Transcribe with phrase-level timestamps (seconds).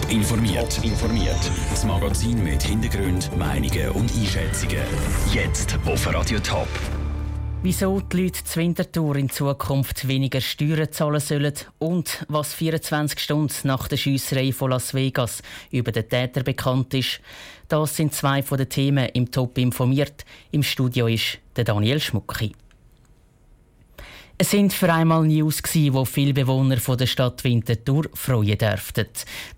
[0.00, 0.84] Top informiert.
[0.84, 1.50] informiert.
[1.70, 4.82] Das Magazin mit Hintergrund, Meinungen und Einschätzungen.
[5.32, 6.68] Jetzt auf Radio Top.
[7.62, 13.54] Wieso die Leute zur Wintertour in Zukunft weniger Steuern zahlen sollen und was 24 Stunden
[13.64, 17.20] nach der Schiesserei von Las Vegas über den Täter bekannt ist,
[17.68, 20.24] das sind zwei von den Themen im Top informiert.
[20.52, 22.52] Im Studio ist der Daniel Schmucki.
[24.40, 29.08] Es sind für einmal News gsi, wo viele Bewohner der Stadt Winterthur freuen dürften.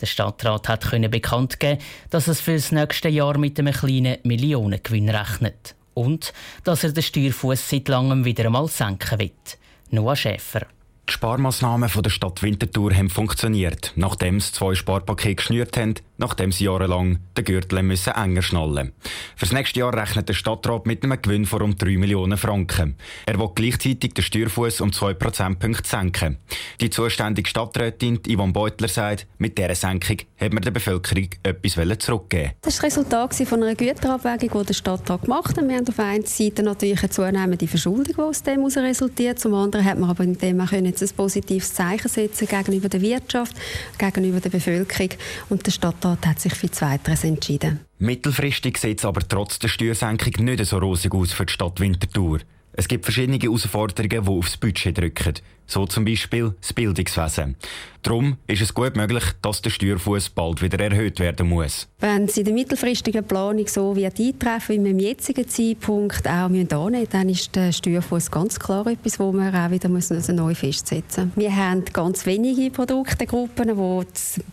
[0.00, 5.10] Der Stadtrat hat bekannt geben, dass es für das nächste Jahr mit einem kleinen Millionengewinn
[5.10, 6.32] rechnet und
[6.64, 9.58] dass er den Steuerfuß seit langem wieder einmal senken wird.
[9.90, 10.66] Noah Schäfer.
[11.10, 16.66] Die Sparmaßnahmen der Stadt Winterthur haben funktioniert, nachdem sie zwei Sparpakete geschnürt haben, nachdem sie
[16.66, 18.92] jahrelang den Gürtel müssen enger schnallen
[19.34, 22.94] Für das nächste Jahr rechnet der Stadtrat mit einem Gewinn von rund 3 Millionen Franken.
[23.26, 26.36] Er will gleichzeitig den Steuerfuß um 2 Prozentpunkte senken.
[26.80, 32.52] Die zuständige Stadträtin Yvonne Beutler sagt, mit dieser Senkung hat man der Bevölkerung etwas zurückgeben
[32.62, 35.66] Das war das Resultat von einer Güterabwägung, die der Stadtrat gemacht hat.
[35.66, 39.40] Wir haben auf der einen Seite natürlich eine zunehmende Verschuldung, die aus dem resultiert.
[39.40, 40.70] Zum anderen hat man aber in dem auch
[41.02, 43.56] ein positives Zeichen setzen gegenüber der Wirtschaft,
[43.98, 45.10] gegenüber der Bevölkerung.
[45.48, 47.80] Und der Stadtrat hat sich für Zweiteres entschieden.
[47.98, 52.40] Mittelfristig sieht es aber trotz der Steuersenkung nicht so rosig aus für die Stadt Winterthur.
[52.72, 55.34] Es gibt verschiedene Herausforderungen, die aufs Budget drücken
[55.70, 57.56] so zum Beispiel das Bildungswesen.
[58.02, 61.86] Darum ist es gut möglich, dass der Steuerfuß bald wieder erhöht werden muss.
[61.98, 66.46] Wenn es in der mittelfristigen Planung so wird eintreffen, wie wir im jetzigen Zeitpunkt auch
[66.46, 70.54] annehmen müssen, dann ist der Steuerfuß ganz klar etwas, wo wir auch wieder müssen neu
[70.54, 71.40] festsetzen müssen.
[71.40, 74.06] Wir haben ganz wenige Produktegruppen, die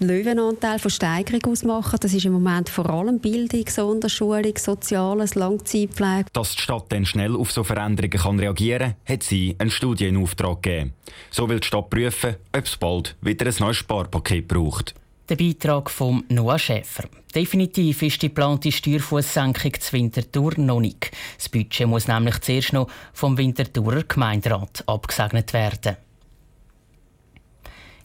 [0.00, 1.98] den Löwenanteil von Steigerung ausmachen.
[2.00, 6.26] Das ist im Moment vor allem Bildung, Sonderschulung, Soziales, Langzeitpflege.
[6.32, 10.62] Dass die Stadt dann schnell auf so Veränderungen kann reagieren kann, hat sie einen Studienauftrag
[10.62, 10.92] gegeben.
[11.30, 14.94] So will die Stadt prüfen, ob es bald wieder ein neues Sparpaket braucht.
[15.28, 17.08] Der Beitrag von Noah Schäfer.
[17.34, 21.10] Definitiv ist die geplante Steuerfußsenkung zu Winterthur noch nicht.
[21.38, 25.96] Das Budget muss nämlich zuerst noch vom Winterthurer Gemeinderat abgesegnet werden.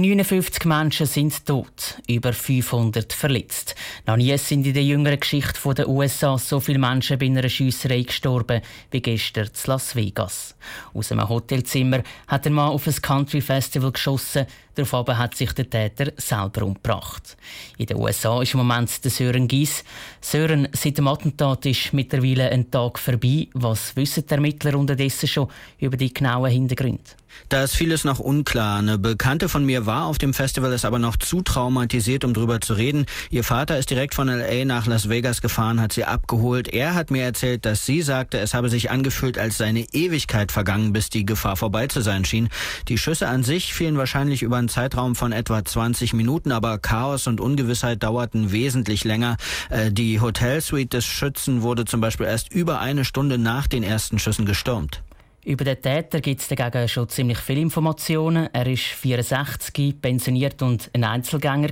[0.00, 3.74] 59 Menschen sind tot, über 500 verletzt.
[4.06, 8.02] Noch nie sind in der jüngeren Geschichte der USA so viele Menschen bei einer Schiesserei
[8.02, 10.56] gestorben wie gestern in Las Vegas.
[10.94, 14.46] Aus einem Hotelzimmer hat ein Mann auf ein Country Festival geschossen.
[14.74, 17.36] Daraufhin hat sich der Täter selber umgebracht.
[17.76, 19.84] In den USA ist im Moment der Sören Gies.
[20.20, 23.48] Sören, seit dem Attentat ist mittlerweile ein Tag vorbei.
[23.52, 27.02] Was wissen die Ermittler unterdessen schon über die genauen Hintergründe?
[27.48, 28.78] Da ist vieles noch unklar.
[28.78, 32.60] Eine Bekannte von mir war auf dem Festival, ist aber noch zu traumatisiert, um darüber
[32.60, 33.06] zu reden.
[33.30, 34.64] Ihr Vater ist direkt von L.A.
[34.64, 36.68] nach Las Vegas gefahren, hat sie abgeholt.
[36.68, 40.92] Er hat mir erzählt, dass sie sagte, es habe sich angefühlt, als seine Ewigkeit vergangen,
[40.92, 42.48] bis die Gefahr vorbei zu sein schien.
[42.88, 47.26] Die Schüsse an sich fielen wahrscheinlich über einen Zeitraum von etwa 20 Minuten, aber Chaos
[47.26, 49.36] und Ungewissheit dauerten wesentlich länger.
[49.68, 54.18] Äh, die Hotelsuite des Schützen wurde zum Beispiel erst über eine Stunde nach den ersten
[54.18, 55.02] Schüssen gestürmt.
[55.44, 58.48] Über den Täter gibt es dagegen schon ziemlich viele Informationen.
[58.52, 61.70] Er ist 64, pensioniert und ein Einzelgänger.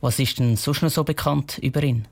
[0.00, 2.06] Was ist denn sonst noch so bekannt über ihn?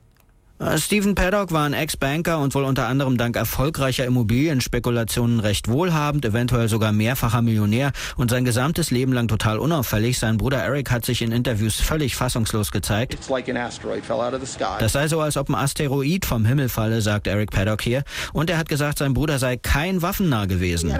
[0.59, 6.25] Äh, Stephen Paddock war ein Ex-Banker und wohl unter anderem dank erfolgreicher Immobilienspekulationen recht wohlhabend,
[6.25, 10.19] eventuell sogar mehrfacher Millionär und sein gesamtes Leben lang total unauffällig.
[10.19, 13.17] Sein Bruder Eric hat sich in Interviews völlig fassungslos gezeigt.
[14.79, 18.03] Das sei so, als ob ein Asteroid vom Himmel falle, sagt Eric Paddock hier.
[18.33, 20.93] Und er hat gesagt, sein Bruder sei kein waffennah gewesen.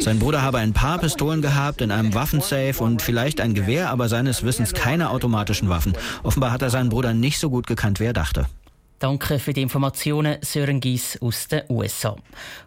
[0.00, 4.10] Sein Bruder habe ein paar Pistolen gehabt in einem Waffensafe und vielleicht ein Gewehr, aber
[4.10, 5.94] seines Wissens keine automatischen Waffen.
[6.22, 8.46] Offenbar hat er seinen Bruder nicht so gut gekannt, wie er dachte.
[9.04, 12.16] Danke für die Informationen, Sören Gies aus den USA.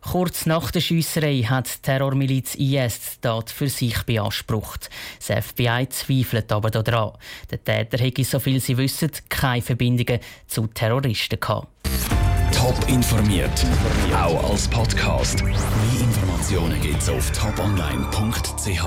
[0.02, 4.90] Kurz nach der Schiesserei hat die Terrormiliz IS die Tat für sich beansprucht.
[5.26, 7.14] Das FBI zweifelt aber daran.
[7.50, 11.70] Der Täter hätte, so viel sie wissen, keine Verbindungen zu Terroristen gehabt.
[12.52, 13.66] Top informiert,
[14.14, 15.44] auch als Podcast.
[15.44, 15.56] Mehr
[16.00, 18.84] Informationen gibt es auf toponline.ch.